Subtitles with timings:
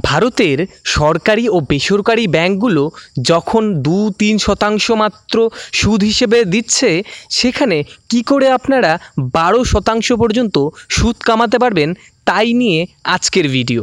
[0.00, 2.90] ভারতের সরকারি ও বেসরকারি ব্যাঙ্কগুলো
[3.22, 10.56] যখন দু তিন শতাংশ মাত্র সুদ হিসেবে দিচ্ছে, সেখানে কী করে আপনারা বারো শতাংশ পর্যন্ত
[10.88, 11.94] সুদ কামাতে পারবেন
[12.26, 13.82] তাই নিয়ে আজকের ভিডিও।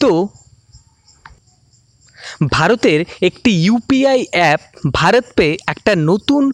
[0.00, 0.28] তো,
[2.52, 4.60] ভারতের একটি ইউপিআই অ্যাপ
[4.92, 6.52] ভারত পে একটা নতুন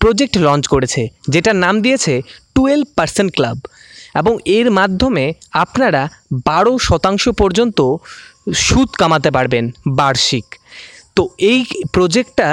[0.00, 2.22] প্রজেক্ট লঞ্চ করেছে, যেটার নাম দিয়েছে
[2.54, 3.58] টুয়েলভ পার্সেন্ট ক্লাব।
[4.20, 5.24] এবং এর মাধ্যমে
[5.64, 6.02] আপনারা
[6.48, 7.78] বারো শতাংশ পর্যন্ত
[8.64, 9.64] সুদ কামাতে পারবেন
[9.98, 10.46] বার্ষিক।
[11.16, 11.60] তো এই
[11.94, 12.48] প্রজেক্টটা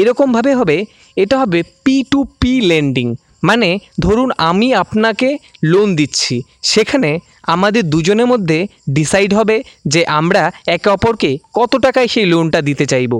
[0.00, 0.76] এরকমভাবে হবে,
[1.22, 3.06] এটা হবে পি টু পি লেন্ডিং
[3.48, 3.68] মানে
[4.00, 5.28] ধরুন আমি আপনাকে
[5.72, 6.36] লোন দিচ্ছি,
[6.72, 7.10] সেখানে
[7.54, 8.58] আমাদের দুজনের মধ্যে
[8.96, 9.56] ডিসাইড হবে
[9.92, 10.42] যে আমরা
[10.74, 13.12] একে অপরকে কত টাকায় সেই লোনটা দিতে চাইব।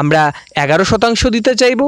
[0.00, 0.22] আমরা
[0.62, 1.80] এগারো শতাংশ দিতে চাইব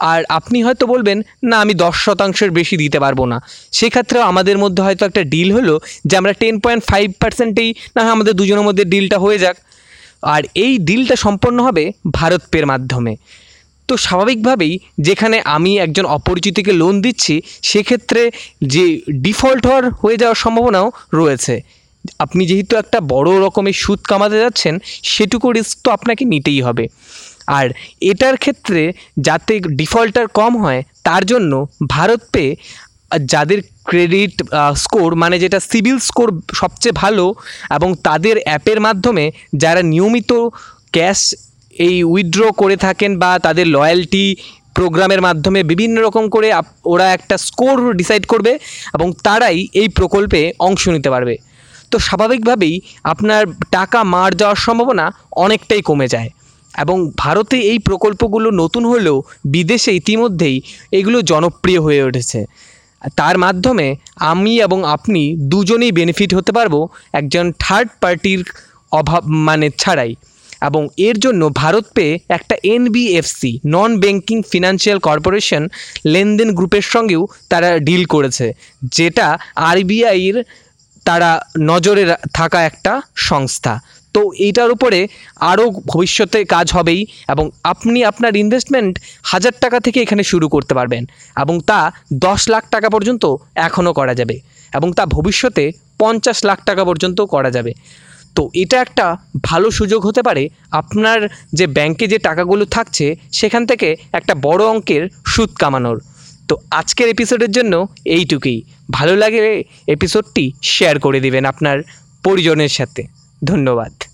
[0.00, 4.82] আর আপনি হয়তো বলবেন, না, আমি দশ শতাংশের বেশি দিতে পারব না। সেক্ষেত্রেও আমাদের মধ্যে
[4.82, 9.18] হয়তো একটা ডিল হলো যে আমরা টেন পয়েন্ট ফাইভ পার্সেন্টেই না আমাদের দুজনের মধ্যে ডিলটা
[9.18, 9.56] হয়ে যাক।
[10.22, 13.16] আর এই ডিলটা সম্পন্ন হবে ভারত পের মাধ্যমে।
[13.88, 18.30] তো স্বাভাবিকভাবেই যেখানে আমি একজন অপরিচিতকে লোন দিচ্ছি, সেক্ষেত্রে
[18.62, 21.60] যে ডিফল্ট হওয়ার হয়ে যাওয়ার সম্ভাবনাও রয়েছে।
[22.18, 26.88] আপনি যেহেতু একটা বড় রকমের সুদ কামাতে যাচ্ছেন, সেটুকু রিস্ক তো আপনাকে নিতেই হবে।
[27.56, 27.66] আর
[28.10, 28.82] এটার ক্ষেত্রে
[29.26, 31.52] যাতে ডিফল্টার কম হয়, তার জন্য
[31.94, 32.44] ভারত পে
[33.32, 34.34] যাদের ক্রেডিট
[34.82, 36.28] স্কোর মানে যেটা সিভিল স্কোর
[36.60, 37.24] সবচেয়ে ভালো
[37.76, 39.24] এবং তাদের অ্যাপের মাধ্যমে
[39.62, 40.30] যারা নিয়মিত
[40.96, 41.20] ক্যাশ
[41.86, 44.24] এই উইথড্র করে থাকেন বা তাদের লয়্যালটি
[44.76, 46.48] প্রোগ্রামের মাধ্যমে বিভিন্ন রকম করে
[46.92, 48.52] ওরা একটা স্কোর ডিসাইড করবে
[48.96, 51.34] এবং তারাই এই প্রকল্পে অংশ নিতে পারবে।
[51.90, 52.74] তো স্বাভাবিকভাবেই
[53.12, 55.04] আপনার টাকা মার যাওয়ার সম্ভাবনা
[55.44, 56.30] অনেকটাই কমে যায়।
[56.82, 59.16] এবং ভারতে এই প্রকল্পগুলো নতুন হলেও
[59.54, 60.56] বিদেশে ইতিমধ্যেই
[60.98, 62.40] এগুলো জনপ্রিয় হয়ে উঠেছে।
[63.20, 63.86] তার মাধ্যমে
[64.32, 65.22] আমি এবং আপনি
[65.52, 66.74] দুজনেই বেনিফিট হতে পারব
[67.12, 68.40] একজন থার্ড পার্টির
[68.92, 70.12] অভাব মানে ছাড়াই।
[70.68, 75.62] এবং এর জন্য ভারত পে একটা NBFC non banking financial corporation
[76.12, 78.46] লেনদেন গ্রুপের সঙ্গেও তারা ডিল করেছে,
[78.96, 79.26] যেটা
[79.70, 80.36] আরবিআইয়ের
[81.06, 81.30] তারা
[81.70, 82.04] নজরে
[82.34, 82.92] থাকা একটা
[83.28, 83.74] সংস্থা।
[84.12, 90.22] তো এইটার উপরে আরও ভবিষ্যতে কাজ হবেই এবং আপনি আপনার ইনভেস্টমেন্ট হাজার টাকা থেকে এখানে
[90.22, 94.40] শুরু করতে পারবেন এবং তা দশ লাখ টাকা পর্যন্ত এখনও করা যাবে
[94.74, 97.74] এবং তা ভবিষ্যতে পঞ্চাশ লাখ টাকা পর্যন্ত করা যাবে।
[98.34, 103.96] তো এটা একটা ভালো সুযোগ হতে পারে আপনার যে ব্যাংকে যে টাকাগুলো থাকছে সেখান থেকে
[104.12, 106.00] একটা বড় অঙ্কের সুদ কামানোর।
[106.48, 111.82] তো আজকের এপিসোডের জন্য এইটুকুই। ভালো লাগে এপিসোডটি শেয়ার করে দিবেন আপনার
[112.24, 114.07] পরিজনের সাথে। ধন্যবাদ।